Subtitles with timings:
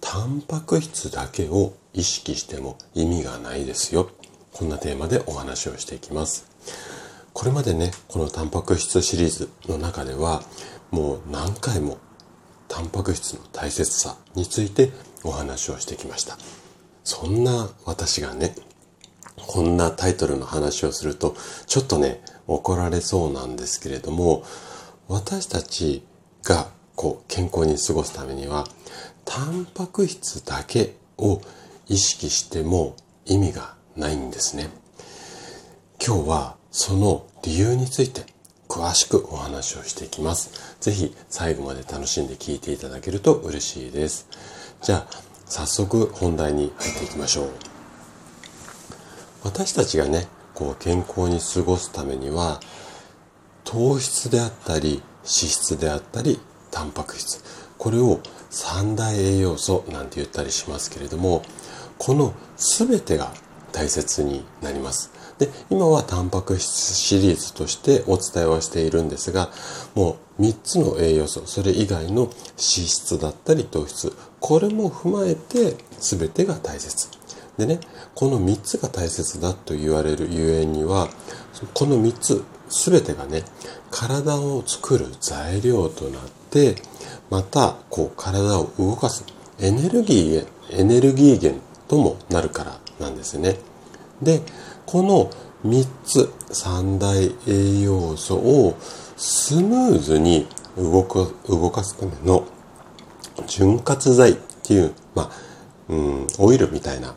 [0.00, 4.10] タンパク質だけを意識しても意味がないですよ。
[4.52, 6.46] こんなテーマでお話をしていきます。
[7.32, 10.42] これまでね、このタンパク質シリーズの中では、
[10.90, 11.98] もう何回も
[12.68, 14.90] タンパク質の大切さについて
[15.24, 16.38] お話をしてきました。
[17.04, 18.54] そんな私がね、
[19.36, 24.42] こんなタイトルの話をすると、ちょっとね、怒られそうなんですけれども、
[25.06, 26.02] 私たち
[26.42, 28.66] がこう健康に過ごすためには、
[29.28, 31.42] タンパク質だけを
[31.86, 32.96] 意識しても
[33.26, 34.70] 意味がないんですね。
[36.04, 38.24] 今日はその理由について
[38.68, 40.78] 詳しくお話をしていきます。
[40.80, 44.26] ぜひ最後まで楽しんで聞いていただけると嬉しいです。
[44.80, 47.50] じゃあ早速本題に入っていきましょう。
[49.44, 52.60] 私たちがね、こう健康に過ごすためには
[53.64, 57.44] 糖質であったり脂質であったりタンパク質
[57.78, 61.42] これを三大栄養素なんて言ったりしますけれども
[61.96, 63.32] この全てが
[63.72, 65.12] 大切になります。
[65.38, 69.50] で今はタンパク質シリーズとしてお伝えはしているんですが
[69.94, 77.08] もう3つの栄養素それ以外の脂質だったり糖質これも踏まえて全てが大切。
[77.56, 77.80] でね
[78.14, 81.08] この3つが大切だと言われるゆえには
[81.74, 83.42] この3つ全てがね
[83.90, 86.76] 体を作る材料となって
[87.30, 89.24] またこう体を動かす
[89.60, 93.56] エネルギーエネルギー源ともなるからなんですね。
[94.22, 94.42] で
[94.86, 95.30] この
[95.66, 98.76] 3つ三大栄養素を
[99.16, 102.46] スムーズに動く動かすための
[103.46, 105.30] 潤滑剤っていう、まあ、
[105.88, 107.14] うん、オイルみたいな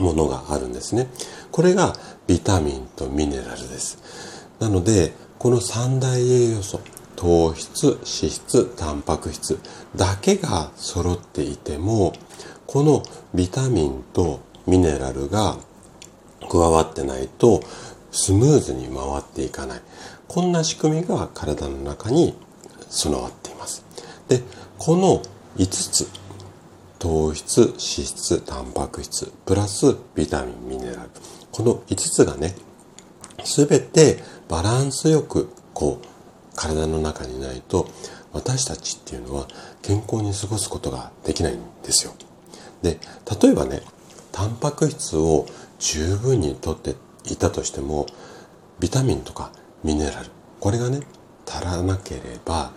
[0.00, 1.08] ものがあるんですね。
[1.52, 1.94] これが
[2.26, 4.43] ビタミンとミネラルです。
[4.64, 6.80] なので、この三大栄養素、
[7.16, 9.58] 糖質、脂質、タンパク質
[9.94, 12.14] だけが揃っていても、
[12.66, 13.02] この
[13.34, 15.58] ビタミンとミネラルが
[16.50, 17.62] 加わってないと
[18.10, 19.82] スムーズに回っていかない。
[20.28, 22.34] こんな仕組みが体の中に
[22.88, 23.84] 備わっています。
[24.28, 24.42] で、
[24.78, 25.20] この
[25.58, 26.08] 5つ、
[26.98, 31.10] 糖質、脂質、タンパク質、プラスビタミン、ミネラル。
[31.52, 32.56] この5つがね、
[33.44, 36.06] すべてバランスよく、こう、
[36.56, 37.88] 体の中にないと、
[38.32, 39.46] 私たちっていうのは
[39.80, 42.12] 健康に過ごすことができないんですよ。
[42.82, 42.98] で、
[43.40, 43.82] 例えばね、
[44.32, 45.46] タンパク質を
[45.78, 48.06] 十分にとっていたとしても、
[48.80, 49.52] ビタミンとか
[49.84, 51.00] ミネラル、これがね、
[51.46, 52.72] 足らなければ、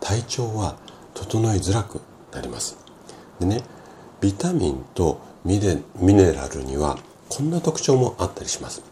[0.00, 0.76] 体調は
[1.14, 2.00] 整いづらく
[2.32, 2.76] なります。
[3.38, 3.62] でね、
[4.20, 6.98] ビタミンとミネミネラルには
[7.30, 8.82] こんな特徴もあったりします。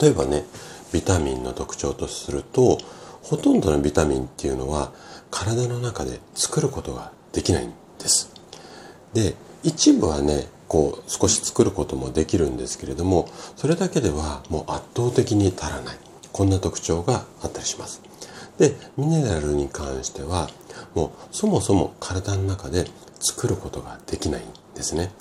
[0.00, 0.44] 例えばね、
[0.92, 2.78] ビタミンの特徴とすると、
[3.22, 4.92] ほとんどのビタミンっていうのは
[5.30, 8.30] 体の中で作ることができないんです。
[9.14, 15.96] で、一部はね、こう少し作ることもできるんですけれども、それだけではもう圧倒的に足らない。
[16.32, 18.00] こんな特徴があったりします。
[18.58, 20.48] で、ミネラルに関しては、
[20.94, 22.86] もうそもそも体の中で
[23.20, 25.12] 作ることができないんですね。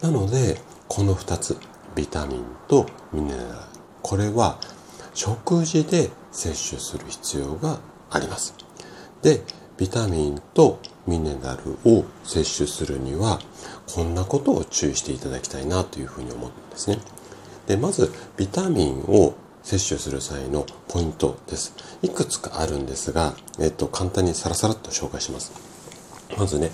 [0.00, 1.56] なので、この2つ、
[1.94, 3.48] ビタミンとミネラル、
[4.02, 4.60] これは
[5.18, 8.54] 食事で摂取する必要があります。
[9.20, 9.42] で、
[9.76, 13.40] ビタミンとミネラルを摂取するには、
[13.92, 17.00] こんなことを注意していただきたいなというふうに思うんですね。
[17.66, 19.34] で、まず、ビタミンを
[19.64, 21.74] 摂取する際のポイントです。
[22.00, 25.50] いくつかあるんですが、えっと、簡単にサラサラっと紹介します。
[26.38, 26.70] まずね、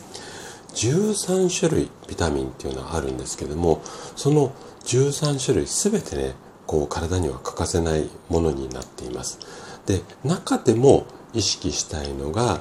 [0.74, 3.80] 13種類ビタミンっていうのはあるんですけども、
[4.16, 4.52] その
[4.84, 6.34] 13種類すべてね、
[6.66, 9.38] こう体には欠かせないものになっています。
[9.86, 12.60] で、中でも意識したいのが、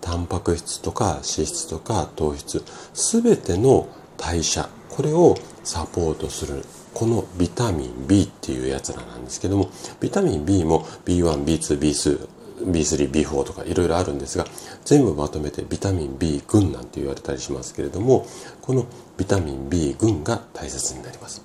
[0.00, 9.70] タンパク質とか脂質とか糖質、すべての代謝、これをサポートする、このビタミン B っていうやつらなんですけども、
[10.00, 12.28] ビタミン B も B1、B2、B2、
[12.70, 14.46] B3、B4 とかいろいろあるんですが、
[14.84, 18.26] 全部まとめてビタミン B 群なんて言われたりしますけれども、
[18.60, 21.42] このビタミン B 群が大切になります。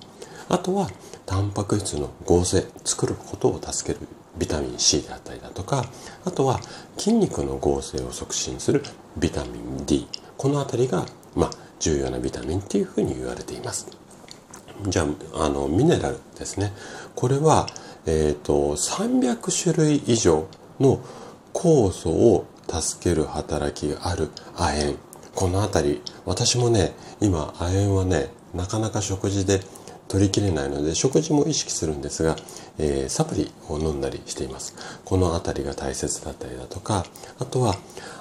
[0.48, 0.90] あとは、
[1.28, 4.08] タンパク質の合成、作ることを助ける
[4.38, 5.84] ビタミン C であったりだとか、
[6.24, 6.58] あとは
[6.96, 8.82] 筋肉の合成を促進する
[9.18, 10.08] ビタミン D。
[10.38, 11.04] このあたりが、
[11.36, 13.88] まあ、重要なビタミンっていうふうに言われています。
[14.86, 16.72] じゃあ、あの、ミネラルですね。
[17.14, 17.66] これは、
[18.06, 20.48] えっ、ー、と、300種類以上
[20.80, 20.98] の
[21.52, 24.96] 酵素を助ける働きがある亜鉛。
[25.34, 29.60] このあたり、私もね、今、亜鉛はね、なかなか食事で
[30.08, 32.36] 取りきれないので食事も意識するんですが、
[32.78, 34.74] えー、サプリを飲んだりしています。
[35.04, 37.04] この辺りが大切だったりだとか
[37.38, 37.74] あとは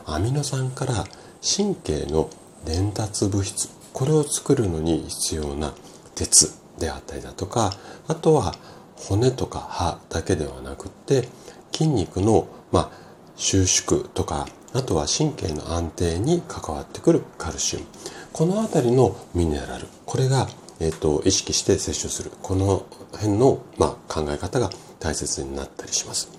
[0.06, 1.06] アミノ酸から
[1.42, 2.30] 神経の
[2.66, 5.74] 伝達物質これを作るのに必要な
[6.16, 7.72] 鉄であったりだとか
[8.08, 8.54] あとは
[8.96, 11.28] 骨とか歯だけではなくって
[11.72, 12.90] 筋肉の、まあ、
[13.36, 17.86] 収縮とかあとは神経の安定に関わってくるカルシウム。
[18.34, 20.48] この辺りのミネラルこれが
[20.80, 22.32] えっ、と、意識して摂取する。
[22.42, 24.70] この辺の、まあ、考え方が
[25.00, 26.30] 大切になったりします。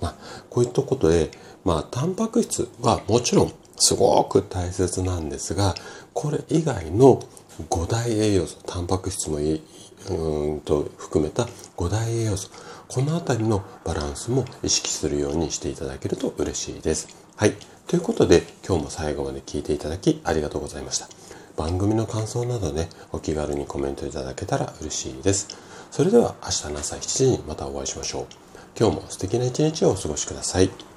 [0.00, 0.14] まあ、
[0.50, 1.30] こういったことで、
[1.64, 5.74] まあ、タンパク質はもちろんすごく大切なんですが、
[6.12, 7.22] これ以外の
[7.70, 9.62] 5大栄養素、タンパク質もい
[10.08, 11.44] うんと含めた
[11.76, 12.50] 5大栄養素、
[12.88, 17.08] この辺りのバランスも意識するようにしていただけると嬉しいです。
[17.36, 17.54] はい。
[17.86, 21.08] ということで、今日も最後まで聞いていただきありがとうございました。
[21.56, 25.48] 番組の感想などね、お気軽にコメントいただけたら嬉しいです。
[25.90, 28.26] それでは明日の朝7時にまたお会いしましょう。
[28.78, 30.93] 今日も素敵な一日をお過ごしください。